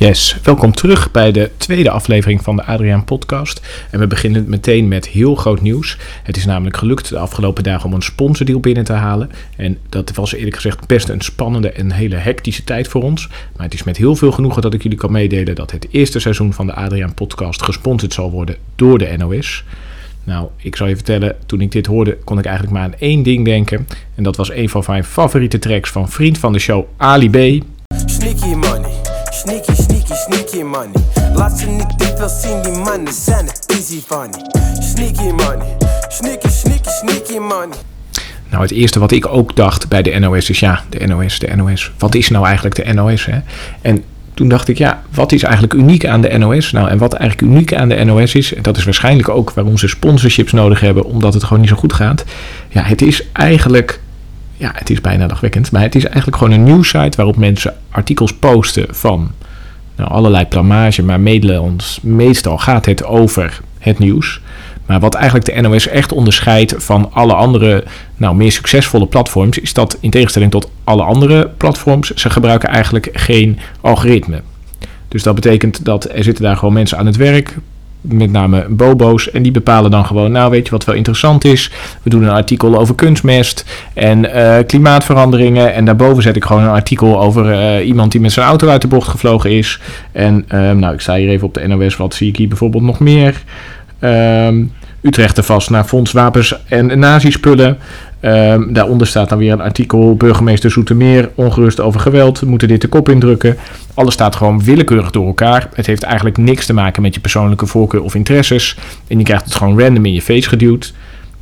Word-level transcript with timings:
Yes, 0.00 0.36
welkom 0.42 0.72
terug 0.72 1.10
bij 1.10 1.32
de 1.32 1.50
tweede 1.56 1.90
aflevering 1.90 2.42
van 2.42 2.56
de 2.56 2.64
Adriaan 2.64 3.04
Podcast. 3.04 3.86
En 3.90 3.98
we 3.98 4.06
beginnen 4.06 4.48
meteen 4.48 4.88
met 4.88 5.08
heel 5.08 5.34
groot 5.34 5.60
nieuws. 5.60 5.96
Het 6.22 6.36
is 6.36 6.44
namelijk 6.44 6.76
gelukt 6.76 7.08
de 7.08 7.18
afgelopen 7.18 7.62
dagen 7.62 7.86
om 7.86 7.94
een 7.94 8.02
sponsordeal 8.02 8.60
binnen 8.60 8.84
te 8.84 8.92
halen. 8.92 9.30
En 9.56 9.78
dat 9.88 10.14
was 10.14 10.32
eerlijk 10.32 10.54
gezegd 10.54 10.86
best 10.86 11.08
een 11.08 11.20
spannende 11.20 11.70
en 11.70 11.90
hele 11.90 12.16
hectische 12.16 12.64
tijd 12.64 12.88
voor 12.88 13.02
ons. 13.02 13.28
Maar 13.56 13.64
het 13.64 13.74
is 13.74 13.82
met 13.82 13.96
heel 13.96 14.16
veel 14.16 14.32
genoegen 14.32 14.62
dat 14.62 14.74
ik 14.74 14.82
jullie 14.82 14.98
kan 14.98 15.12
meedelen 15.12 15.54
dat 15.54 15.70
het 15.70 15.86
eerste 15.90 16.18
seizoen 16.18 16.52
van 16.52 16.66
de 16.66 16.74
Adriaan 16.74 17.14
Podcast 17.14 17.62
gesponsord 17.62 18.12
zal 18.12 18.30
worden 18.30 18.56
door 18.76 18.98
de 18.98 19.14
NOS. 19.16 19.64
Nou, 20.24 20.48
ik 20.56 20.76
zal 20.76 20.86
je 20.86 20.94
vertellen, 20.94 21.36
toen 21.46 21.60
ik 21.60 21.72
dit 21.72 21.86
hoorde, 21.86 22.18
kon 22.24 22.38
ik 22.38 22.44
eigenlijk 22.44 22.76
maar 22.76 22.84
aan 22.84 22.98
één 22.98 23.22
ding 23.22 23.44
denken. 23.44 23.86
En 24.14 24.22
dat 24.22 24.36
was 24.36 24.50
een 24.50 24.68
van 24.68 24.84
mijn 24.86 25.04
favoriete 25.04 25.58
tracks 25.58 25.90
van 25.90 26.08
vriend 26.08 26.38
van 26.38 26.52
de 26.52 26.58
show, 26.58 26.84
Ali 26.96 27.30
B. 27.30 27.64
Sneaky 28.06 28.54
money, 28.54 28.92
sneaky, 29.30 29.74
sneaky, 29.74 29.89
sneaky 30.14 30.62
money. 30.62 30.92
Laat 31.34 31.58
ze 31.58 31.66
niet 31.66 31.98
te 31.98 32.38
zien, 32.42 32.62
die 32.62 32.82
mannen 32.82 33.12
zijn 33.12 33.46
het 33.46 33.64
easy 33.66 34.00
funny. 34.06 34.44
Sneaky 34.80 35.30
money, 35.30 35.76
sneaky, 36.08 36.48
sneaky, 36.48 36.88
sneaky 36.88 37.38
money. 37.38 37.76
Nou, 38.50 38.62
het 38.62 38.70
eerste 38.70 38.98
wat 38.98 39.12
ik 39.12 39.26
ook 39.26 39.56
dacht 39.56 39.88
bij 39.88 40.02
de 40.02 40.18
NOS 40.18 40.50
is 40.50 40.60
ja, 40.60 40.84
de 40.88 41.06
NOS, 41.06 41.38
de 41.38 41.56
NOS. 41.56 41.92
Wat 41.98 42.14
is 42.14 42.28
nou 42.28 42.44
eigenlijk 42.44 42.74
de 42.74 42.92
NOS? 42.92 43.26
Hè? 43.26 43.38
En 43.82 44.04
toen 44.34 44.48
dacht 44.48 44.68
ik, 44.68 44.78
ja, 44.78 45.02
wat 45.14 45.32
is 45.32 45.42
eigenlijk 45.42 45.74
uniek 45.74 46.06
aan 46.06 46.20
de 46.20 46.38
NOS? 46.38 46.72
Nou, 46.72 46.88
en 46.88 46.98
wat 46.98 47.12
eigenlijk 47.12 47.52
uniek 47.52 47.74
aan 47.74 47.88
de 47.88 48.04
NOS 48.04 48.34
is, 48.34 48.54
en 48.54 48.62
dat 48.62 48.76
is 48.76 48.84
waarschijnlijk 48.84 49.28
ook 49.28 49.50
waarom 49.50 49.78
ze 49.78 49.88
sponsorships 49.88 50.52
nodig 50.52 50.80
hebben, 50.80 51.04
omdat 51.04 51.34
het 51.34 51.44
gewoon 51.44 51.60
niet 51.60 51.68
zo 51.68 51.76
goed 51.76 51.92
gaat. 51.92 52.24
Ja, 52.68 52.82
het 52.82 53.02
is 53.02 53.26
eigenlijk, 53.32 54.00
ja, 54.56 54.72
het 54.74 54.90
is 54.90 55.00
bijna 55.00 55.26
dagwekkend, 55.26 55.72
maar 55.72 55.82
het 55.82 55.94
is 55.94 56.04
eigenlijk 56.04 56.36
gewoon 56.36 56.52
een 56.52 56.62
nieuwssite 56.62 57.16
waarop 57.16 57.36
mensen 57.36 57.74
artikels 57.90 58.34
posten 58.34 58.86
van 58.90 59.30
nou, 60.00 60.12
allerlei 60.12 60.46
plamage, 60.46 61.02
maar 61.02 61.20
Nederlands, 61.20 61.98
meestal 62.02 62.58
gaat 62.58 62.86
het 62.86 63.04
over 63.04 63.60
het 63.78 63.98
nieuws. 63.98 64.40
Maar 64.86 65.00
wat 65.00 65.14
eigenlijk 65.14 65.44
de 65.44 65.60
NOS 65.60 65.86
echt 65.86 66.12
onderscheidt 66.12 66.74
van 66.78 67.10
alle 67.12 67.34
andere, 67.34 67.84
nou, 68.16 68.36
meer 68.36 68.52
succesvolle 68.52 69.06
platforms, 69.06 69.58
is 69.58 69.72
dat 69.72 69.98
in 70.00 70.10
tegenstelling 70.10 70.50
tot 70.50 70.70
alle 70.84 71.02
andere 71.02 71.50
platforms, 71.56 72.10
ze 72.10 72.30
gebruiken 72.30 72.68
eigenlijk 72.68 73.08
geen 73.12 73.58
algoritme. 73.80 74.42
Dus 75.08 75.22
dat 75.22 75.34
betekent 75.34 75.84
dat 75.84 76.08
er 76.10 76.24
zitten 76.24 76.44
daar 76.44 76.56
gewoon 76.56 76.74
mensen 76.74 76.98
aan 76.98 77.06
het 77.06 77.16
werk, 77.16 77.56
met 78.00 78.30
name 78.30 78.66
bobo's, 78.68 79.30
en 79.30 79.42
die 79.42 79.52
bepalen 79.52 79.90
dan 79.90 80.06
gewoon, 80.06 80.32
nou 80.32 80.50
weet 80.50 80.64
je 80.64 80.70
wat 80.70 80.84
wel 80.84 80.94
interessant 80.94 81.44
is, 81.44 81.70
we 82.02 82.10
doen 82.10 82.22
een 82.22 82.30
artikel 82.30 82.78
over 82.78 82.94
kunstmest 82.94 83.64
en 83.94 84.32
eh, 84.32 84.66
klimaatveranderingen 84.66 85.74
en 85.74 85.84
daarboven 85.84 86.22
zet 86.22 86.36
ik 86.36 86.44
gewoon 86.44 86.62
een 86.62 86.68
artikel 86.68 87.20
over 87.20 87.52
eh, 87.52 87.86
iemand 87.86 88.12
die 88.12 88.20
met 88.20 88.32
zijn 88.32 88.46
auto 88.46 88.68
uit 88.68 88.82
de 88.82 88.88
bocht 88.88 89.08
gevlogen 89.08 89.50
is. 89.50 89.80
En 90.12 90.44
eh, 90.48 90.70
nou, 90.70 90.94
ik 90.94 91.00
sta 91.00 91.14
hier 91.14 91.28
even 91.28 91.46
op 91.46 91.54
de 91.54 91.66
NOS, 91.66 91.96
wat 91.96 92.14
zie 92.14 92.28
ik 92.28 92.36
hier 92.36 92.48
bijvoorbeeld 92.48 92.82
nog 92.82 93.00
meer? 93.00 93.42
Ehm 93.98 94.62
Utrecht 95.00 95.36
er 95.36 95.44
vast 95.44 95.70
naar 95.70 95.84
fonds 95.84 96.12
wapens 96.12 96.64
en 96.68 96.98
nazispullen. 96.98 97.78
Ehm 98.20 98.72
daaronder 98.72 99.06
staat 99.06 99.28
dan 99.28 99.38
weer 99.38 99.52
een 99.52 99.60
artikel. 99.60 100.14
Burgemeester 100.14 100.70
Zoetermeer, 100.70 101.30
ongerust 101.34 101.80
over 101.80 102.00
geweld. 102.00 102.42
Moeten 102.42 102.68
dit 102.68 102.80
de 102.80 102.88
kop 102.88 103.08
indrukken. 103.08 103.56
Alles 103.94 104.14
staat 104.14 104.36
gewoon 104.36 104.64
willekeurig 104.64 105.10
door 105.10 105.26
elkaar. 105.26 105.68
Het 105.74 105.86
heeft 105.86 106.02
eigenlijk 106.02 106.36
niks 106.36 106.66
te 106.66 106.72
maken 106.72 107.02
met 107.02 107.14
je 107.14 107.20
persoonlijke 107.20 107.66
voorkeur 107.66 108.02
of 108.02 108.14
interesses. 108.14 108.76
En 109.08 109.18
je 109.18 109.24
krijgt 109.24 109.44
het 109.44 109.54
gewoon 109.54 109.80
random 109.80 110.06
in 110.06 110.12
je 110.12 110.22
face 110.22 110.48
geduwd. 110.48 110.92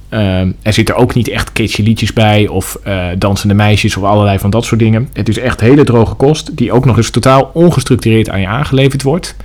Ehm, 0.08 0.52
er 0.62 0.72
zitten 0.72 0.96
ook 0.96 1.14
niet 1.14 1.28
echt 1.28 1.52
kitschy 1.52 1.82
liedjes 1.82 2.12
bij 2.12 2.46
of 2.46 2.78
eh, 2.84 3.06
dansende 3.18 3.54
meisjes 3.54 3.96
of 3.96 4.04
allerlei 4.04 4.38
van 4.38 4.50
dat 4.50 4.64
soort 4.64 4.80
dingen. 4.80 5.08
Het 5.12 5.28
is 5.28 5.38
echt 5.38 5.60
hele 5.60 5.84
droge 5.84 6.14
kost 6.14 6.56
die 6.56 6.72
ook 6.72 6.84
nog 6.84 6.96
eens 6.96 7.10
totaal 7.10 7.50
ongestructureerd 7.54 8.30
aan 8.30 8.40
je 8.40 8.46
aangeleverd 8.46 9.02
wordt. 9.02 9.36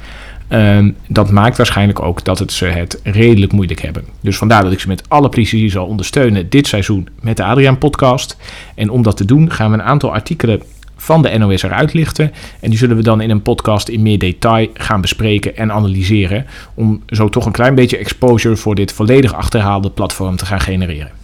Ehm, 0.54 0.92
dat 1.08 1.32
maakt 1.32 1.58
waarschijnlijk 1.58 2.02
ook 2.02 2.23
dat 2.23 2.40
het 2.40 2.52
ze 2.52 2.66
het 2.66 3.00
redelijk 3.04 3.52
moeilijk 3.52 3.82
hebben. 3.82 4.04
Dus 4.22 4.38
vandaar 4.38 4.64
dat 4.64 4.72
ik 4.72 4.80
ze 4.80 4.88
met 4.88 5.10
alle 5.10 5.30
precisie 5.30 5.70
zal 5.70 5.86
ondersteunen 5.86 6.50
dit 6.50 6.67
seizoen 6.67 7.08
met 7.22 7.38
de 7.38 7.44
Adriaan 7.44 7.77
podcast. 7.77 8.38
En 8.76 8.89
om 8.89 9.04
dat 9.04 9.17
te 9.17 9.26
doen 9.26 9.52
gaan 9.52 9.72
we 9.72 9.77
een 9.77 9.83
aantal 9.83 10.14
artikelen 10.14 10.61
van 10.95 11.22
de 11.22 11.38
NOS 11.38 11.64
eruit 11.64 11.94
lichten. 11.94 12.32
En 12.60 12.70
die 12.70 12.80
zullen 12.80 12.95
we 12.95 13.04
dan 13.04 13.22
in 13.22 13.30
een 13.30 13.42
podcast 13.42 13.88
in 13.88 14.02
meer 14.02 14.20
detail 14.20 14.67
gaan 14.73 15.02
bespreken 15.02 15.58
en 15.58 15.72
analyseren. 15.72 16.45
Om 16.73 17.02
zo 17.08 17.30
toch 17.30 17.45
een 17.45 17.52
klein 17.52 17.76
beetje 17.76 17.98
exposure 17.98 18.56
voor 18.56 18.76
dit 18.76 18.92
volledig 18.92 19.33
achterhaalde 19.33 19.89
platform 19.89 20.36
te 20.36 20.45
gaan 20.45 20.61
genereren. 20.61 21.23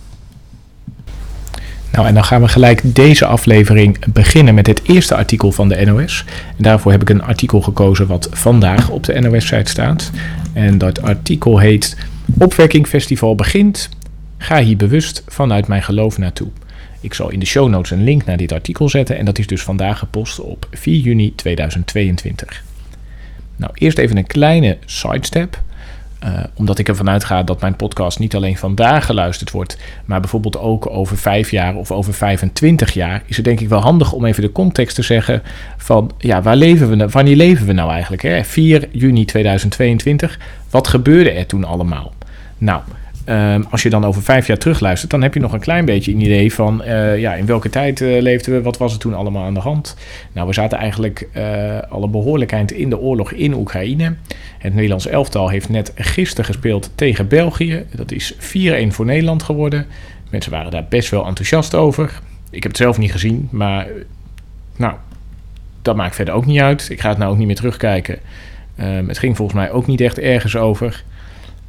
Nou, 1.92 2.08
en 2.08 2.14
dan 2.14 2.24
gaan 2.24 2.42
we 2.42 2.48
gelijk 2.48 2.82
deze 2.84 3.26
aflevering 3.26 4.06
beginnen 4.14 4.54
met 4.54 4.68
het 4.68 4.82
eerste 4.84 5.16
artikel 5.16 5.52
van 5.52 5.70
de 5.70 5.86
NOS. 5.86 6.26
En 6.58 6.64
daarvoor 6.64 6.92
heb 6.92 7.02
ik 7.02 7.10
een 7.10 7.24
artikel 7.24 7.62
gekozen 7.62 8.08
wat 8.08 8.30
vandaag 8.32 8.90
op 8.90 9.04
de 9.04 9.20
NOS-site 9.20 9.70
staat. 9.70 10.12
En 10.54 10.78
dat 10.78 11.02
artikel 11.02 11.60
heet 11.60 11.98
Opwekking 12.38 12.88
Festival 12.88 13.36
begint. 13.36 13.90
Ga 14.38 14.62
hier 14.62 14.78
bewust 14.78 15.24
vanuit 15.28 15.68
mijn 15.68 15.84
geloof 15.84 16.18
naartoe. 16.18 16.48
Ik 17.02 17.14
zal 17.14 17.30
in 17.30 17.40
de 17.40 17.46
show 17.46 17.70
notes 17.70 17.92
een 17.92 18.04
link 18.04 18.26
naar 18.26 18.38
dit 18.38 18.52
artikel 18.52 18.90
zetten. 18.90 19.18
En 19.18 19.26
dat 19.26 19.40
is 19.40 19.48
dus 19.48 19.62
vandaag 19.62 20.00
gepost 20.00 20.40
op 20.40 20.68
4 20.72 20.96
juni 21.00 21.36
2022. 21.36 22.64
Nou, 23.56 23.72
eerst 23.76 23.98
even 23.98 24.18
een 24.18 24.28
kleine 24.28 24.78
sidestep. 24.86 25.62
Uh, 26.24 26.44
omdat 26.54 26.80
ik 26.80 26.88
ervan 26.88 27.10
uitga 27.10 27.44
dat 27.44 27.62
mijn 27.62 27.76
podcast 27.76 28.20
niet 28.20 28.36
alleen 28.36 28.58
vandaag 28.58 29.06
geluisterd 29.06 29.52
wordt, 29.52 29.78
maar 30.06 30.20
bijvoorbeeld 30.20 30.58
ook 30.58 30.90
over 30.90 31.18
vijf 31.18 31.52
jaar 31.52 31.76
of 31.76 31.92
over 31.92 32.14
25 32.14 32.94
jaar, 32.94 33.24
is 33.26 33.36
het 33.36 33.46
denk 33.46 33.60
ik 33.60 33.70
wel 33.70 33.80
handig 33.80 34.12
om 34.12 34.26
even 34.26 34.42
de 34.42 34.52
context 34.52 34.96
te 34.96 35.02
zeggen 35.02 35.42
van, 35.78 36.12
ja, 36.18 36.42
waar 36.42 36.56
leven 36.56 36.90
we, 36.90 36.96
nou- 36.96 37.10
wanneer 37.10 37.36
leven 37.36 37.66
we 37.66 37.74
nou 37.74 37.92
eigenlijk? 37.92 38.22
Hè? 38.22 38.44
4 38.44 38.88
juni 38.92 39.26
2022, 39.26 40.40
wat 40.70 40.88
gebeurde 40.88 41.32
er 41.32 41.46
toen 41.46 41.64
allemaal? 41.64 42.14
Nou, 42.58 42.82
Um, 43.30 43.66
als 43.70 43.84
je 43.84 43.90
dan 43.90 44.06
over 44.06 44.22
vijf 44.22 44.48
jaar 44.48 44.58
terugluistert, 44.58 45.12
dan 45.12 45.22
heb 45.22 45.34
je 45.34 45.40
nog 45.40 45.54
een 45.54 45.60
klein 45.60 45.86
beetje 45.86 46.12
een 46.12 46.22
idee 46.22 46.54
van 46.54 46.82
uh, 46.86 47.20
ja, 47.20 47.34
in 47.34 47.46
welke 47.46 47.70
tijd 47.70 48.00
uh, 48.00 48.22
leefden 48.22 48.54
we, 48.54 48.62
wat 48.62 48.78
was 48.78 48.94
er 48.94 49.00
toen 49.00 49.14
allemaal 49.14 49.44
aan 49.44 49.54
de 49.54 49.60
hand. 49.60 49.96
Nou, 50.32 50.48
we 50.48 50.54
zaten 50.54 50.78
eigenlijk 50.78 51.28
uh, 51.36 51.80
al 51.90 52.04
een 52.04 52.12
behoorlijk 52.12 52.52
eind 52.52 52.72
in 52.72 52.90
de 52.90 53.00
oorlog 53.00 53.32
in 53.32 53.54
Oekraïne. 53.54 54.16
Het 54.58 54.74
Nederlands 54.74 55.08
elftal 55.08 55.50
heeft 55.50 55.70
net 55.70 55.92
gisteren 55.96 56.46
gespeeld 56.46 56.92
tegen 56.96 57.28
België. 57.28 57.86
Dat 57.96 58.12
is 58.12 58.34
4-1 58.34 58.38
voor 58.88 59.06
Nederland 59.06 59.44
geworden. 59.44 59.86
Mensen 60.30 60.52
waren 60.52 60.72
daar 60.72 60.86
best 60.90 61.10
wel 61.10 61.26
enthousiast 61.26 61.76
over. 61.76 62.20
Ik 62.50 62.64
heb 62.64 62.72
het 62.72 62.82
zelf 62.82 62.98
niet 62.98 63.12
gezien, 63.12 63.48
maar 63.52 63.88
nou, 64.76 64.94
dat 65.82 65.96
maakt 65.96 66.16
verder 66.16 66.34
ook 66.34 66.46
niet 66.46 66.60
uit. 66.60 66.88
Ik 66.90 67.02
ga 67.02 67.10
het 67.10 67.18
nou 67.18 67.32
ook 67.32 67.38
niet 67.38 67.48
meer 67.48 67.56
terugkijken. 67.56 68.20
Um, 68.80 69.08
het 69.08 69.18
ging 69.18 69.36
volgens 69.36 69.58
mij 69.58 69.72
ook 69.72 69.88
niet 69.88 70.02
echt 70.02 70.20
ergens 70.20 70.56
over. 70.56 71.04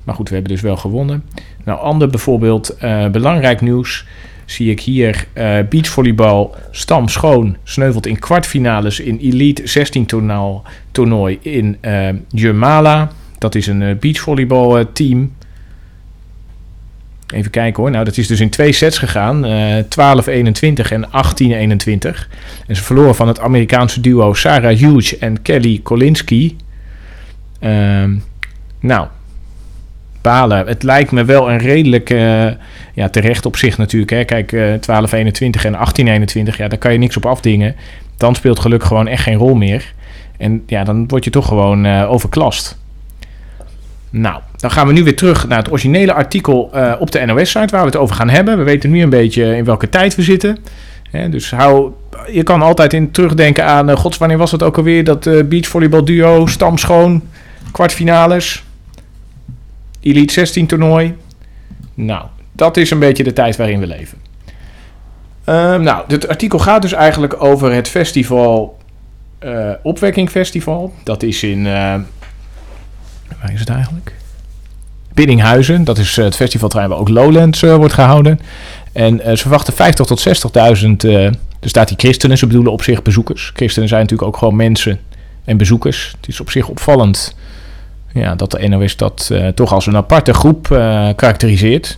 Maar 0.05 0.15
goed, 0.15 0.29
we 0.29 0.35
hebben 0.35 0.53
dus 0.53 0.63
wel 0.63 0.77
gewonnen. 0.77 1.25
Nou, 1.65 1.81
ander 1.81 2.09
bijvoorbeeld 2.09 2.77
uh, 2.83 3.09
belangrijk 3.09 3.61
nieuws 3.61 4.05
zie 4.45 4.71
ik 4.71 4.81
hier 4.81 5.27
uh, 5.35 5.59
beachvolleybal 5.69 6.55
Stam 6.71 7.09
Schoon 7.09 7.57
sneuvelt 7.63 8.07
in 8.07 8.19
kwartfinales 8.19 9.01
in 9.01 9.19
Elite 9.19 9.67
16 9.67 10.07
toernooi, 10.07 10.61
toernooi 10.93 11.39
in 11.43 11.77
uh, 11.83 12.09
Jurmala. 12.29 13.11
Dat 13.39 13.55
is 13.55 13.67
een 13.67 13.81
uh, 13.81 13.97
beachvolleybal 13.97 14.93
team. 14.93 15.33
Even 17.35 17.51
kijken 17.51 17.83
hoor. 17.83 17.91
Nou, 17.91 18.05
dat 18.05 18.17
is 18.17 18.27
dus 18.27 18.41
in 18.41 18.51
twee 18.51 18.73
sets 18.73 18.99
gegaan. 18.99 19.45
12-21 19.85 19.89
en 20.91 21.07
18-21. 21.07 21.11
En 22.67 22.77
ze 22.77 22.83
verloren 22.83 23.15
van 23.15 23.29
het 23.29 23.41
Amerikaanse 23.41 24.01
duo 24.01 24.35
Sarah 24.35 24.79
Hughes 24.79 25.19
en 25.19 25.43
Kelly 25.43 25.81
Kolinski. 25.83 26.57
Ehm, 27.61 28.17
nou, 28.81 29.07
balen. 30.21 30.67
Het 30.67 30.83
lijkt 30.83 31.11
me 31.11 31.25
wel 31.25 31.51
een 31.51 31.59
redelijk, 31.59 32.11
uh, 32.11 32.47
ja, 32.95 33.09
terecht 33.11 33.47
op 33.47 33.57
zich 33.57 33.79
natuurlijk. 33.79 34.11
Hè. 34.11 34.25
Kijk, 34.25 34.53
uh, 34.53 34.75
12, 34.75 35.13
21 35.13 35.65
en 35.65 35.75
18, 35.75 36.09
21, 36.09 36.57
ja, 36.57 36.69
daar 36.69 36.79
kan 36.79 36.93
je 36.93 36.99
niks 36.99 37.17
op 37.17 37.27
afdingen. 37.27 37.77
Dan 38.17 38.35
speelt 38.35 38.61
geluk 38.61 38.85
gewoon 38.85 39.09
echt 39.09 39.23
geen 39.23 39.37
rol 39.37 39.55
meer. 39.55 39.93
En 40.37 40.63
ja, 40.67 40.85
dan 40.85 41.09
word 41.09 41.25
je 41.25 41.31
toch 41.31 41.47
gewoon 41.47 41.87
uh, 41.87 42.11
overklast. 42.11 42.79
Nou, 44.11 44.41
dan 44.57 44.71
gaan 44.71 44.87
we 44.87 44.93
nu 44.93 45.05
weer 45.05 45.17
terug 45.17 45.49
naar 45.49 45.59
het 45.59 45.71
originele 45.71 46.13
artikel 46.13 46.71
op 46.99 47.11
de 47.11 47.25
NOS-site 47.27 47.71
waar 47.71 47.81
we 47.81 47.87
het 47.87 47.97
over 47.97 48.15
gaan 48.15 48.29
hebben. 48.29 48.59
We 48.59 48.65
weten 48.65 48.91
nu 48.91 49.03
een 49.03 49.11
beetje 49.11 49.57
in 49.57 49.65
welke 49.65 49.89
tijd 49.89 50.15
we 50.15 50.23
zitten. 50.23 50.59
Dus 51.31 51.51
hou, 51.51 51.93
je 52.33 52.43
kan 52.43 52.63
altijd 52.63 52.93
in 52.93 53.11
terugdenken 53.11 53.65
aan, 53.65 53.97
gods, 53.97 54.19
wanneer 54.19 54.39
was 54.39 54.53
het 54.53 54.63
ook 54.63 54.77
alweer? 54.77 55.05
Dat 55.05 55.49
beachvolleybal 55.49 56.05
duo, 56.05 56.47
stamschoon, 56.47 57.23
kwartfinales. 57.73 58.65
Elite 60.01 60.33
16 60.33 60.67
toernooi. 60.67 61.17
Nou, 61.95 62.27
dat 62.53 62.77
is 62.77 62.91
een 62.91 62.99
beetje 62.99 63.25
de 63.25 63.33
tijd 63.33 63.57
waarin 63.57 63.81
we 63.81 63.87
leven. 63.87 64.19
Uh, 65.49 65.77
nou, 65.77 66.05
het 66.07 66.29
artikel 66.29 66.59
gaat 66.59 66.83
dus 66.83 66.93
eigenlijk 66.93 67.43
over 67.43 67.73
het 67.73 67.89
festival, 67.89 68.79
uh, 69.45 69.71
Opwekking 69.83 70.31
Festival. 70.31 70.95
Dat 71.05 71.23
is 71.23 71.43
in, 71.43 71.59
uh, 71.59 71.65
waar 73.41 73.53
is 73.53 73.61
het 73.61 73.69
eigenlijk? 73.69 74.15
Biddinghuizen, 75.15 75.85
dat 75.85 75.99
is 75.99 76.17
het 76.17 76.37
festivalterrein 76.37 76.91
waar 76.91 76.99
ook 76.99 77.09
Lowlands 77.09 77.61
wordt 77.61 77.95
gehouden. 77.95 78.41
En 78.93 79.21
ze 79.25 79.37
verwachten 79.37 79.73
50 79.73 80.07
tot 80.07 80.29
60.000, 80.83 81.09
er 81.61 81.69
staat 81.69 81.89
die 81.89 81.97
christenen, 81.99 82.39
ze 82.39 82.47
bedoelen 82.47 82.73
op 82.73 82.83
zich 82.83 83.03
bezoekers. 83.03 83.51
Christenen 83.55 83.89
zijn 83.89 84.01
natuurlijk 84.01 84.29
ook 84.29 84.37
gewoon 84.37 84.57
mensen 84.57 85.01
en 85.45 85.57
bezoekers. 85.57 86.15
Het 86.17 86.29
is 86.29 86.41
op 86.41 86.51
zich 86.51 86.69
opvallend 86.69 87.35
ja, 88.13 88.35
dat 88.35 88.51
de 88.51 88.69
NOS 88.69 88.97
dat 88.97 89.29
uh, 89.33 89.49
toch 89.49 89.73
als 89.73 89.87
een 89.87 89.97
aparte 89.97 90.35
groep 90.35 90.69
uh, 90.73 90.79
karakteriseert. 91.17 91.97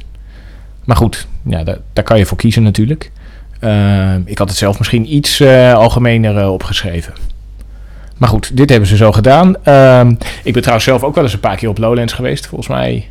Maar 0.85 0.97
goed, 0.97 1.27
ja, 1.45 1.65
daar, 1.65 1.79
daar, 1.93 2.05
kan 2.05 2.19
je 2.19 2.27
voor 2.27 2.37
kiezen 2.37 2.63
natuurlijk. 2.63 3.11
Uh, 3.61 4.15
ik 4.25 4.39
had 4.39 4.49
het 4.49 4.59
zelf 4.59 4.79
misschien 4.79 5.15
iets 5.15 5.43
algemener 5.75 6.49
opgeschreven. 6.49 7.13
Maar 8.17 8.29
goed, 8.29 8.57
dit 8.57 8.71
hebben 8.71 8.89
ze 8.89 8.97
zo 8.97 9.13
gedaan. 9.13 9.65
Ehm, 9.65 10.15
ik 10.45 10.53
ben 10.53 10.61
trouwens 10.63 10.85
zelf 10.85 11.03
ook 11.03 11.15
wel 11.15 11.25
eens 11.25 11.33
een 11.33 11.41
paar 11.41 11.57
keer 11.57 11.69
op 11.69 11.79
Lowlands 11.79 12.13
geweest. 12.13 12.47
Volgens 12.47 12.69
mij 12.69 13.09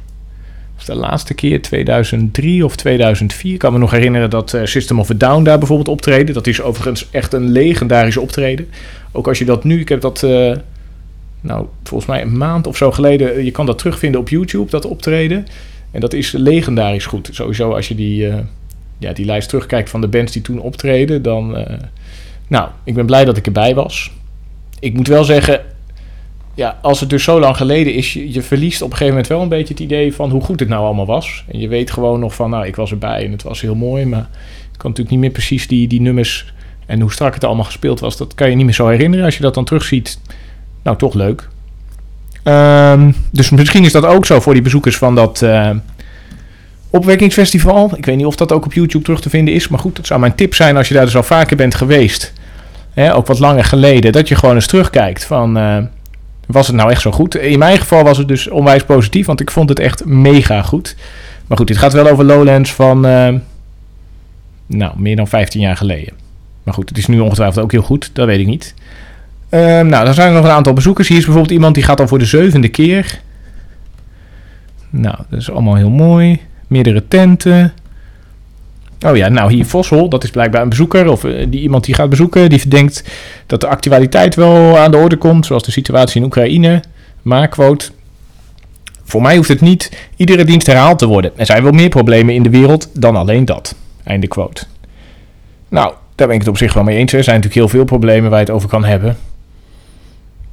was 0.75 0.86
de 0.86 0.95
laatste 0.95 1.33
keer 1.33 1.62
2003 1.62 2.65
of 2.65 2.75
2004. 2.75 3.54
Ik 3.54 3.59
kan 3.59 3.74
me 3.74 3.80
nog 3.80 3.92
herinneren 3.92 4.30
dat 4.30 4.57
System 4.63 5.00
of 5.00 5.09
a 5.09 5.13
Down 5.13 5.44
daar 5.44 5.57
bijvoorbeeld 5.57 5.88
optreden. 5.88 6.33
Dat 6.33 6.47
is 6.47 6.62
overigens 6.62 7.09
echt 7.12 7.33
een 7.33 7.50
legendarisch 7.51 8.18
optreden. 8.18 8.68
Ook 9.12 9.27
als 9.27 9.38
je 9.38 9.45
dat 9.45 9.63
nu, 9.63 9.80
ik 9.80 9.89
heb 9.89 10.01
dat 10.01 10.25
nou, 11.42 11.66
volgens 11.84 12.10
mij 12.10 12.22
een 12.22 12.38
maand 12.38 12.68
of 12.68 12.78
zo 12.78 12.92
geleden. 12.92 13.36
Eh, 13.36 13.44
je 13.44 13.52
kan 13.52 13.66
dat 13.66 13.78
terugvinden 13.78 14.20
op 14.20 14.30
YouTube, 14.30 14.70
dat 14.70 14.86
optreden. 14.86 15.48
En 15.92 16.00
dat 16.00 16.14
is 16.14 16.32
legendarisch 16.32 17.06
goed. 17.06 17.30
Sowieso 17.32 17.74
als 17.74 17.88
je 17.88 17.96
die, 17.96 18.28
uh, 18.28 18.36
ja, 18.98 19.14
die 19.14 19.26
lijst 19.26 19.50
terugkijkt 19.50 19.90
van 19.90 20.02
de 20.02 20.08
bands 20.08 20.32
die 20.32 20.42
toen 20.42 20.60
optreden, 20.60 21.22
dan... 21.22 21.58
Uh, 21.58 21.66
nou, 22.48 22.70
ik 22.84 22.94
ben 22.94 23.06
blij 23.06 23.26
dat 23.26 23.38
ik 23.38 23.46
erbij 23.46 23.76
was. 23.76 24.12
Ik 24.80 24.94
moet 24.94 25.08
wel 25.08 25.24
zeggen, 25.24 25.62
ja, 26.54 26.80
als 26.82 27.00
het 27.00 27.10
dus 27.10 27.24
zo 27.24 27.40
lang 27.40 27.58
geleden 27.58 27.94
is, 27.94 28.14
je, 28.14 28.34
je, 28.34 28.42
verliest 28.42 28.82
op 28.82 28.92
een 28.92 28.98
gegeven 28.98 29.14
moment 29.14 29.32
wel 29.32 29.42
een 29.42 29.50
beetje 29.50 29.74
het 29.74 29.84
idee 29.84 30.14
van 30.14 30.30
hoe 30.30 30.42
goed 30.42 30.60
het 30.60 30.70
nou 30.70 30.86
allemaal 30.86 31.06
was. 31.06 31.44
En 31.48 31.60
je 31.60 31.68
weet 31.68 31.92
gewoon 31.92 32.20
nog 32.20 32.36
van, 32.36 32.50
nou, 32.50 32.66
ik 32.66 32.76
was 32.76 32.92
erbij 32.92 33.26
en 33.26 33.32
het 33.32 33.44
was 33.44 33.62
heel 33.62 33.76
mooi, 33.76 34.06
maar 34.06 34.30
ik 34.72 34.78
kan 34.78 34.90
natuurlijk 34.90 35.10
niet 35.10 35.20
meer 35.20 35.30
precies 35.30 35.68
die, 35.68 35.88
die 35.88 36.02
nummers 36.02 36.54
en 36.86 37.02
hoe 37.02 37.12
strak 37.12 37.34
het 37.34 37.44
allemaal 37.44 37.66
gespeeld 37.66 38.00
was, 38.00 38.18
dat 38.18 38.34
kan 38.34 38.50
je 38.50 38.56
niet 38.56 38.66
meer 38.66 38.74
zo 38.74 38.88
herinneren. 38.88 39.26
Als 39.26 39.36
je 39.36 39.42
dat 39.42 39.54
dan 39.54 39.66
terugziet, 39.66 40.20
nou, 40.81 40.98
toch 40.98 41.13
leuk. 41.13 41.50
Um, 42.44 43.16
dus 43.31 43.50
misschien 43.50 43.83
is 43.83 43.92
dat 43.92 44.06
ook 44.06 44.25
zo 44.25 44.39
voor 44.39 44.54
die 44.54 44.62
bezoekers 44.62 44.98
van 44.98 45.16
dat 45.16 45.42
uh, 45.42 45.69
opwekkingsfestival. 46.89 47.92
Ik 47.95 48.06
weet 48.06 48.18
niet 48.18 48.25
of 48.25 48.36
dat 48.36 48.51
ook 48.51 48.66
op 48.66 48.74
YouTube 48.74 49.04
terug 49.04 49.22
te 49.22 49.30
vinden 49.30 49.54
is. 49.54 49.68
Maar 49.68 49.80
goed, 49.80 49.95
dat 49.95 50.07
zou 50.07 50.19
mijn 50.19 50.36
tip 50.36 50.56
zijn 50.56 50.78
als 50.78 50.88
je 50.88 50.94
daar 50.94 51.06
dus 51.06 51.16
al 51.16 51.24
vaker 51.24 51.57
bent 51.57 51.75
geweest. 51.75 52.33
Hè, 52.94 53.16
ook 53.16 53.28
wat 53.28 53.39
langer 53.39 53.63
geleden. 53.63 54.12
Dat 54.12 54.28
je 54.28 54.36
gewoon 54.36 54.56
eens 54.56 54.68
terugkijkt 54.68 55.25
van... 55.25 55.57
Uh, 55.57 55.78
was 56.48 56.68
het 56.68 56.75
nou 56.75 56.92
echt 56.92 57.01
zo 57.01 57.12
goed? 57.12 57.36
In 57.36 57.60
mijn 57.60 57.78
geval 57.78 58.04
was 58.04 58.18
het 58.18 58.28
dus 58.28 58.48
onwijs 58.48 58.83
positief. 58.83 59.25
Want 59.25 59.39
ik 59.39 59.51
vond 59.51 59.69
het 59.69 59.80
echt 59.80 60.06
mega 60.06 60.62
goed. 60.62 60.95
Maar 61.48 61.57
goed, 61.57 61.68
dit 61.68 61.78
gaat 61.78 61.94
wel 61.94 62.07
over 62.07 62.25
Lowlands 62.25 62.74
van... 62.74 63.06
Uh, 63.06 63.33
nou, 64.66 64.94
meer 64.95 65.16
dan 65.16 65.28
15 65.28 65.62
jaar 65.62 65.78
geleden. 65.78 66.13
Maar 66.63 66.74
goed, 66.74 66.89
het 66.89 66.98
is 66.98 67.07
nu 67.07 67.19
ongetwijfeld 67.19 67.63
ook 67.63 67.72
heel 67.72 67.81
goed. 67.81 68.10
Dat 68.13 68.25
weet 68.25 68.39
ik 68.39 68.48
niet. 68.48 68.74
Um, 69.53 69.88
nou, 69.88 70.06
dan 70.06 70.13
zijn 70.13 70.27
er 70.27 70.33
nog 70.33 70.44
een 70.44 70.51
aantal 70.51 70.74
bezoekers. 70.74 71.07
Hier 71.07 71.18
is 71.18 71.24
bijvoorbeeld 71.24 71.53
iemand 71.53 71.75
die 71.75 71.83
gaat 71.83 72.00
al 72.00 72.07
voor 72.07 72.19
de 72.19 72.25
zevende 72.25 72.68
keer. 72.68 73.21
Nou, 74.89 75.15
dat 75.30 75.39
is 75.39 75.51
allemaal 75.51 75.75
heel 75.75 75.89
mooi. 75.89 76.42
Meerdere 76.68 77.07
tenten. 77.07 77.74
Oh 79.06 79.15
ja, 79.15 79.30
nou 79.30 79.53
hier 79.53 79.65
Vossel, 79.65 80.09
dat 80.09 80.24
is 80.24 80.30
blijkbaar 80.30 80.62
een 80.62 80.69
bezoeker. 80.69 81.09
Of 81.09 81.24
uh, 81.24 81.45
die 81.50 81.62
iemand 81.62 81.86
die 81.86 81.95
gaat 81.95 82.09
bezoeken. 82.09 82.50
Die 82.50 82.59
verdenkt 82.59 83.03
dat 83.48 83.62
de 83.62 83.68
actualiteit 83.68 84.36
wel 84.36 84.77
aan 84.77 84.92
de 84.92 84.98
orde 84.98 85.18
komt. 85.18 85.45
Zoals 85.45 85.63
de 85.63 85.71
situatie 85.71 86.19
in 86.19 86.25
Oekraïne. 86.25 86.83
Maar, 87.21 87.47
quote... 87.47 87.89
Voor 89.04 89.21
mij 89.21 89.36
hoeft 89.36 89.50
het 89.50 89.62
niet 89.62 90.09
iedere 90.15 90.44
dienst 90.44 90.68
herhaald 90.68 91.00
te 91.00 91.06
worden. 91.06 91.31
Er 91.36 91.45
zijn 91.45 91.63
wel 91.63 91.71
meer 91.71 91.89
problemen 91.89 92.33
in 92.33 92.44
de 92.44 92.50
wereld 92.50 92.89
dan 92.94 93.15
alleen 93.15 93.45
dat. 93.45 93.75
Einde 94.04 94.27
quote. 94.27 94.63
Nou, 95.69 95.94
daar 96.15 96.27
ben 96.27 96.36
ik 96.36 96.42
het 96.42 96.50
op 96.50 96.57
zich 96.57 96.74
wel 96.74 96.83
mee 96.83 96.97
eens. 96.97 97.13
Er 97.13 97.24
zijn 97.24 97.36
natuurlijk 97.36 97.62
heel 97.65 97.80
veel 97.80 97.86
problemen 97.86 98.30
waar 98.30 98.39
je 98.39 98.45
het 98.45 98.54
over 98.54 98.69
kan 98.69 98.83
hebben. 98.83 99.18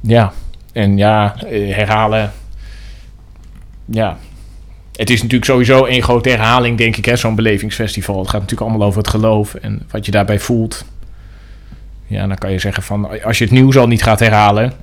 Ja, 0.01 0.33
en 0.73 0.97
ja, 0.97 1.35
eh, 1.45 1.75
herhalen. 1.75 2.31
Ja, 3.85 4.17
het 4.95 5.09
is 5.09 5.17
natuurlijk 5.21 5.51
sowieso 5.51 5.85
een 5.85 6.03
grote 6.03 6.29
herhaling, 6.29 6.77
denk 6.77 6.97
ik, 6.97 7.17
zo'n 7.17 7.35
belevingsfestival. 7.35 8.19
Het 8.19 8.29
gaat 8.29 8.41
natuurlijk 8.41 8.69
allemaal 8.69 8.87
over 8.87 8.99
het 8.99 9.09
geloof 9.09 9.53
en 9.53 9.81
wat 9.91 10.05
je 10.05 10.11
daarbij 10.11 10.39
voelt. 10.39 10.85
Ja, 12.07 12.27
dan 12.27 12.37
kan 12.37 12.51
je 12.51 12.59
zeggen 12.59 12.83
van, 12.83 13.23
als 13.23 13.37
je 13.37 13.43
het 13.43 13.53
nieuws 13.53 13.77
al 13.77 13.87
niet 13.87 14.03
gaat 14.03 14.19
herhalen, 14.19 14.73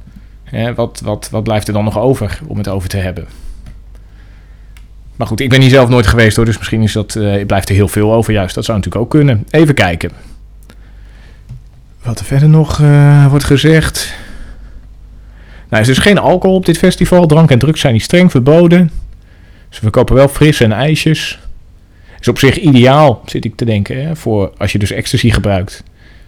hè, 0.45 0.75
wat, 0.75 1.01
wat, 1.05 1.29
wat 1.31 1.43
blijft 1.43 1.69
er 1.69 1.75
dan 1.75 1.85
nog 1.85 1.99
over 1.99 2.39
om 2.47 2.59
het 2.59 2.69
over 2.69 2.89
te 2.89 2.97
hebben? 2.97 3.27
Maar 5.17 5.27
goed, 5.27 5.41
ik 5.41 5.49
ben 5.49 5.61
hier 5.61 5.71
zelf 5.71 5.89
nooit 5.89 6.07
geweest 6.07 6.37
hoor, 6.37 6.45
dus 6.45 6.59
misschien 6.59 6.83
is 6.83 6.93
dat, 6.93 7.15
uh, 7.15 7.47
blijft 7.47 7.69
er 7.69 7.75
heel 7.75 7.89
veel 7.89 8.13
over 8.13 8.33
juist. 8.33 8.55
Dat 8.55 8.65
zou 8.65 8.77
natuurlijk 8.79 9.05
ook 9.05 9.11
kunnen. 9.11 9.47
Even 9.51 9.75
kijken. 9.75 10.11
Wat 12.03 12.19
er 12.19 12.25
verder 12.25 12.49
nog 12.49 12.79
uh, 12.79 13.27
wordt 13.27 13.45
gezegd. 13.45 14.15
Nou, 15.69 15.83
er 15.83 15.89
is 15.89 15.95
dus 15.95 16.05
geen 16.05 16.19
alcohol 16.19 16.57
op 16.57 16.67
dit 16.67 16.79
festival. 16.79 17.27
Drank 17.27 17.51
en 17.51 17.59
drugs 17.59 17.81
zijn 17.81 17.93
niet 17.93 18.03
streng 18.03 18.31
verboden. 18.31 18.91
Ze 19.69 19.81
verkopen 19.81 20.15
wel 20.15 20.29
fris 20.29 20.61
en 20.61 20.73
ijsjes. 20.73 21.39
Is 22.21 22.29
op 22.29 22.39
zich 22.39 22.59
ideaal, 22.59 23.23
zit 23.27 23.45
ik 23.45 23.57
te 23.57 23.65
denken, 23.65 24.07
hè, 24.07 24.17
voor 24.17 24.53
als 24.59 24.73
je 24.73 24.79
dus 24.79 24.91
ecstasy 24.91 25.31
gebruikt. 25.31 25.83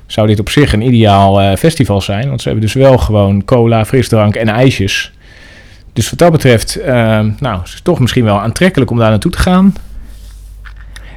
Zou 0.07 0.27
dit 0.27 0.41
op 0.41 0.49
zich 0.49 0.73
een 0.73 0.83
ideaal 0.83 1.43
uh, 1.43 1.57
festival 1.57 2.01
zijn? 2.01 2.29
Want 2.29 2.41
ze 2.43 2.49
hebben 2.49 2.67
dus 2.67 2.75
wel 2.75 2.99
gewoon 2.99 3.45
cola, 3.45 3.85
frisdrank 3.85 4.35
en 4.35 4.49
ijsjes. 4.49 5.13
Dus 5.93 6.11
wat 6.11 6.19
dat 6.19 6.33
betreft, 6.33 6.79
uh, 6.79 6.87
nou, 7.39 7.63
is 7.65 7.75
het 7.75 7.85
toch 7.85 7.99
misschien 7.99 8.25
wel 8.25 8.41
aantrekkelijk 8.41 8.91
om 8.91 8.99
daar 8.99 9.11
naartoe 9.11 9.31
te 9.31 9.39
gaan. 9.39 9.75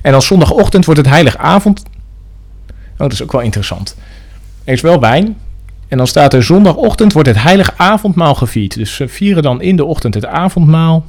En 0.02 0.12
dan 0.12 0.22
zondagochtend 0.22 0.86
wordt 0.86 1.00
het 1.00 1.10
heiligavond. 1.10 1.84
Oh, 2.70 2.98
dat 2.98 3.12
is 3.12 3.24
ook 3.24 3.32
wel 3.32 3.42
interessant. 3.42 3.96
Er 4.64 4.74
is 4.74 4.82
wel 4.82 5.00
wijn, 5.00 5.38
en 5.92 5.98
dan 5.98 6.08
staat 6.08 6.34
er 6.34 6.44
zondagochtend 6.44 7.14
wordt 7.14 7.28
het 7.28 7.42
heilige 7.42 7.74
avondmaal 7.78 8.36
gevierd. 8.36 8.76
Dus 8.76 8.96
ze 8.96 9.08
vieren 9.08 9.44
dan 9.44 9.62
in 9.62 9.76
de 9.76 9.86
ochtend 9.86 10.14
het 10.14 10.26
avondmaal. 10.26 11.06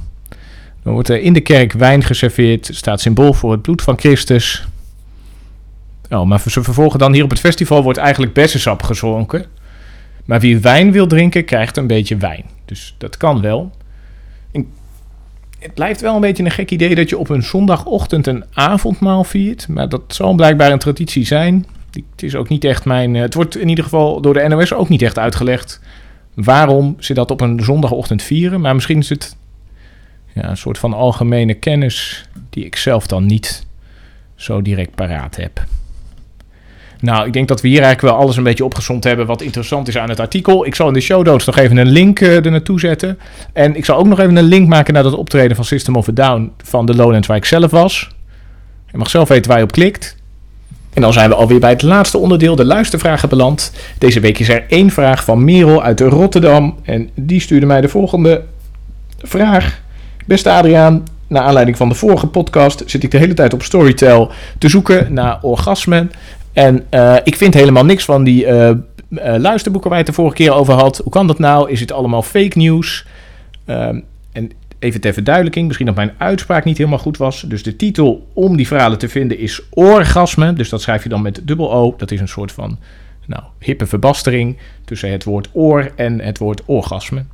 Dan 0.82 0.92
wordt 0.92 1.08
er 1.08 1.20
in 1.20 1.32
de 1.32 1.40
kerk 1.40 1.72
wijn 1.72 2.02
geserveerd. 2.02 2.70
staat 2.72 3.00
symbool 3.00 3.32
voor 3.32 3.52
het 3.52 3.62
bloed 3.62 3.82
van 3.82 3.98
Christus. 3.98 4.66
Oh, 6.10 6.26
maar 6.26 6.40
ze 6.40 6.62
vervolgen 6.62 6.98
dan 6.98 7.12
hier 7.12 7.24
op 7.24 7.30
het 7.30 7.40
festival 7.40 7.82
wordt 7.82 7.98
eigenlijk 7.98 8.32
bessensap 8.32 8.82
gezonken. 8.82 9.46
Maar 10.24 10.40
wie 10.40 10.58
wijn 10.58 10.92
wil 10.92 11.06
drinken, 11.06 11.44
krijgt 11.44 11.76
een 11.76 11.86
beetje 11.86 12.16
wijn. 12.16 12.44
Dus 12.64 12.94
dat 12.98 13.16
kan 13.16 13.40
wel. 13.40 13.70
het 15.58 15.74
blijft 15.74 16.00
wel 16.00 16.14
een 16.14 16.20
beetje 16.20 16.44
een 16.44 16.50
gek 16.50 16.70
idee 16.70 16.94
dat 16.94 17.08
je 17.08 17.18
op 17.18 17.28
een 17.28 17.42
zondagochtend 17.42 18.26
een 18.26 18.44
avondmaal 18.52 19.24
viert. 19.24 19.68
Maar 19.68 19.88
dat 19.88 20.02
zal 20.06 20.34
blijkbaar 20.34 20.72
een 20.72 20.78
traditie 20.78 21.26
zijn. 21.26 21.66
Het 21.92 22.22
is 22.22 22.34
ook 22.34 22.48
niet 22.48 22.64
echt 22.64 22.84
mijn. 22.84 23.16
Eh, 23.16 23.22
het 23.22 23.34
wordt 23.34 23.56
in 23.56 23.68
ieder 23.68 23.84
geval 23.84 24.20
door 24.20 24.34
de 24.34 24.48
NOS 24.48 24.72
ook 24.72 24.88
niet 24.88 25.02
echt 25.02 25.18
uitgelegd 25.18 25.80
waarom 26.34 26.96
ze 26.98 27.14
dat 27.14 27.30
op 27.30 27.40
een 27.40 27.60
zondagochtend 27.64 28.22
vieren. 28.22 28.60
Maar 28.60 28.74
misschien 28.74 28.98
is 28.98 29.08
het 29.08 29.36
ja, 30.32 30.50
een 30.50 30.56
soort 30.56 30.78
van 30.78 30.92
algemene 30.94 31.54
kennis 31.54 32.28
die 32.50 32.64
ik 32.64 32.76
zelf 32.76 33.06
dan 33.06 33.26
niet 33.26 33.66
zo 34.34 34.62
direct 34.62 34.94
paraat 34.94 35.36
heb. 35.36 35.64
Nou, 37.00 37.26
ik 37.26 37.32
denk 37.32 37.48
dat 37.48 37.60
we 37.60 37.68
hier 37.68 37.82
eigenlijk 37.82 38.14
wel 38.14 38.22
alles 38.22 38.36
een 38.36 38.42
beetje 38.42 38.64
opgezond 38.64 39.04
hebben 39.04 39.26
wat 39.26 39.42
interessant 39.42 39.88
is 39.88 39.98
aan 39.98 40.08
het 40.08 40.20
artikel. 40.20 40.66
Ik 40.66 40.74
zal 40.74 40.88
in 40.88 40.92
de 40.92 41.00
show 41.00 41.26
notes 41.26 41.46
nog 41.46 41.56
even 41.56 41.76
een 41.76 41.88
link 41.88 42.20
uh, 42.20 42.44
er 42.44 42.50
naartoe 42.50 42.80
zetten. 42.80 43.18
En 43.52 43.76
ik 43.76 43.84
zal 43.84 43.96
ook 43.96 44.06
nog 44.06 44.18
even 44.18 44.36
een 44.36 44.44
link 44.44 44.68
maken 44.68 44.94
naar 44.94 45.02
dat 45.02 45.14
optreden 45.14 45.56
van 45.56 45.64
System 45.64 45.96
of 45.96 46.08
a 46.08 46.12
Down 46.12 46.52
van 46.62 46.86
de 46.86 46.94
Lowlands 46.94 47.26
waar 47.26 47.36
ik 47.36 47.44
zelf 47.44 47.70
was. 47.70 48.10
Je 48.90 48.98
mag 48.98 49.10
zelf 49.10 49.28
weten 49.28 49.48
waar 49.48 49.58
je 49.58 49.64
op 49.64 49.72
klikt. 49.72 50.21
En 50.92 51.02
dan 51.02 51.12
zijn 51.12 51.28
we 51.28 51.34
alweer 51.34 51.60
bij 51.60 51.70
het 51.70 51.82
laatste 51.82 52.18
onderdeel, 52.18 52.56
de 52.56 52.64
luistervragen 52.64 53.28
beland. 53.28 53.72
Deze 53.98 54.20
week 54.20 54.38
is 54.38 54.48
er 54.48 54.64
één 54.68 54.90
vraag 54.90 55.24
van 55.24 55.44
Merel 55.44 55.82
uit 55.82 56.00
Rotterdam. 56.00 56.78
En 56.82 57.10
die 57.14 57.40
stuurde 57.40 57.66
mij 57.66 57.80
de 57.80 57.88
volgende 57.88 58.42
vraag. 59.18 59.80
Beste 60.26 60.50
Adriaan, 60.50 61.02
naar 61.26 61.42
aanleiding 61.42 61.76
van 61.76 61.88
de 61.88 61.94
vorige 61.94 62.26
podcast 62.26 62.82
zit 62.86 63.02
ik 63.02 63.10
de 63.10 63.18
hele 63.18 63.34
tijd 63.34 63.52
op 63.52 63.62
Storytel 63.62 64.30
te 64.58 64.68
zoeken 64.68 65.12
naar 65.12 65.38
orgasmen. 65.42 66.10
En 66.52 66.84
uh, 66.90 67.16
ik 67.24 67.36
vind 67.36 67.54
helemaal 67.54 67.84
niks 67.84 68.04
van 68.04 68.24
die 68.24 68.46
uh, 68.46 68.68
uh, 68.68 68.76
luisterboeken 69.38 69.90
waar 69.90 69.98
je 69.98 70.04
het 70.04 70.14
de 70.14 70.20
vorige 70.20 70.36
keer 70.36 70.52
over 70.52 70.74
had. 70.74 71.00
Hoe 71.02 71.12
kan 71.12 71.26
dat 71.26 71.38
nou? 71.38 71.70
Is 71.70 71.80
het 71.80 71.92
allemaal 71.92 72.22
fake 72.22 72.58
news? 72.58 73.06
Ehm, 73.64 74.00
en 74.32 74.50
even 74.82 75.00
ter 75.00 75.12
verduidelijking, 75.12 75.66
misschien 75.66 75.86
dat 75.86 75.94
mijn 75.94 76.12
uitspraak 76.16 76.64
niet 76.64 76.78
helemaal 76.78 76.98
goed 76.98 77.16
was. 77.16 77.40
Dus 77.40 77.62
de 77.62 77.76
titel 77.76 78.26
om 78.32 78.56
die 78.56 78.66
verhalen 78.66 78.98
te 78.98 79.08
vinden 79.08 79.38
is 79.38 79.62
orgasme. 79.70 80.52
Dus 80.52 80.68
dat 80.68 80.82
schrijf 80.82 81.02
je 81.02 81.08
dan 81.08 81.22
met 81.22 81.40
dubbel 81.44 81.72
O. 81.72 81.94
Dat 81.96 82.10
is 82.10 82.20
een 82.20 82.28
soort 82.28 82.52
van 82.52 82.78
nou, 83.26 83.42
hippe 83.58 83.86
verbastering 83.86 84.56
tussen 84.84 85.10
het 85.10 85.24
woord 85.24 85.48
oor 85.52 85.92
en 85.96 86.20
het 86.20 86.38
woord 86.38 86.62
orgasme. 86.64 87.24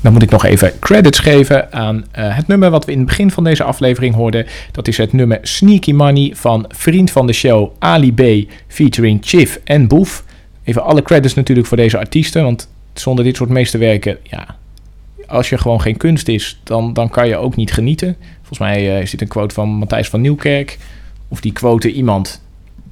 Dan 0.00 0.12
moet 0.12 0.22
ik 0.22 0.30
nog 0.30 0.44
even 0.44 0.78
credits 0.78 1.18
geven 1.18 1.72
aan 1.72 1.96
uh, 1.96 2.36
het 2.36 2.46
nummer 2.46 2.70
wat 2.70 2.84
we 2.84 2.92
in 2.92 2.98
het 2.98 3.06
begin 3.06 3.30
van 3.30 3.44
deze 3.44 3.62
aflevering 3.62 4.14
hoorden. 4.14 4.46
Dat 4.72 4.88
is 4.88 4.96
het 4.96 5.12
nummer 5.12 5.38
Sneaky 5.42 5.92
Money 5.92 6.32
van 6.34 6.64
vriend 6.68 7.10
van 7.10 7.26
de 7.26 7.32
show 7.32 7.72
Ali 7.78 8.14
B. 8.14 8.50
featuring 8.68 9.18
Chief 9.24 9.60
en 9.64 9.86
Boef. 9.86 10.24
Even 10.64 10.82
alle 10.82 11.02
credits 11.02 11.34
natuurlijk 11.34 11.66
voor 11.66 11.76
deze 11.76 11.98
artiesten, 11.98 12.42
want 12.42 12.68
zonder 12.94 13.24
dit 13.24 13.36
soort 13.36 13.50
meesterwerken, 13.50 14.18
ja, 14.22 14.55
als 15.26 15.48
je 15.48 15.58
gewoon 15.58 15.80
geen 15.80 15.96
kunst 15.96 16.28
is, 16.28 16.60
dan, 16.62 16.92
dan 16.92 17.08
kan 17.08 17.28
je 17.28 17.36
ook 17.36 17.56
niet 17.56 17.72
genieten. 17.72 18.16
Volgens 18.36 18.58
mij 18.58 18.82
uh, 18.82 19.00
is 19.00 19.10
dit 19.10 19.20
een 19.20 19.28
quote 19.28 19.54
van 19.54 19.68
Matthijs 19.68 20.08
van 20.08 20.20
Nieuwkerk. 20.20 20.78
Of 21.28 21.40
die 21.40 21.52
quote 21.52 21.92
iemand 21.92 22.42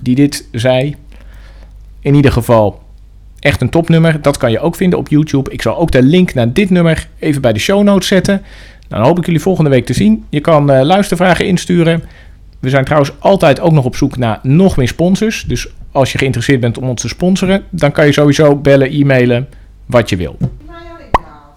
die 0.01 0.15
dit 0.15 0.49
zei. 0.53 0.97
In 2.01 2.15
ieder 2.15 2.33
geval, 2.33 2.85
Echt 3.45 3.61
een 3.61 3.71
topnummer. 3.71 4.23
Dat 4.23 4.37
kan 4.37 4.51
je 4.51 4.61
ook 4.61 4.77
vinden 4.77 4.99
op 4.99 5.09
YouTube. 5.09 5.51
Ik 5.51 5.63
zal 5.63 5.79
ook 5.79 5.91
de 5.91 6.03
link 6.03 6.35
naar 6.35 6.53
dit 6.53 6.71
nummer 6.71 7.09
even 7.19 7.41
bij 7.43 7.53
de 7.53 7.59
show 7.59 7.83
notes 7.83 8.09
zetten. 8.09 8.43
Dan 8.89 9.03
hoop 9.03 9.19
ik 9.19 9.25
jullie 9.27 9.41
volgende 9.41 9.71
week 9.71 9.87
te 9.87 9.93
zien. 9.93 10.25
Je 10.29 10.41
kan 10.41 10.71
uh, 10.71 10.81
luistervragen 10.83 11.47
insturen. 11.47 12.03
We 12.61 12.69
zijn 12.69 12.85
trouwens 12.85 13.13
altijd 13.19 13.61
ook 13.61 13.73
nog 13.73 13.85
op 13.85 13.97
zoek 13.97 14.17
naar 14.17 14.39
nog 14.43 14.77
meer 14.77 14.89
sponsors. 14.89 15.45
Dus 15.47 15.69
als 15.93 16.13
je 16.13 16.19
geïnteresseerd 16.19 16.61
bent 16.61 16.79
om 16.79 16.89
ons 16.89 17.01
te 17.01 17.09
sponsoren, 17.09 17.63
dan 17.71 17.93
kan 17.93 18.07
je 18.07 18.13
sowieso 18.13 18.57
bellen, 18.57 18.91
e-mailen, 18.91 19.49
wat 19.87 20.09
je 20.09 20.17
wil. 20.17 20.37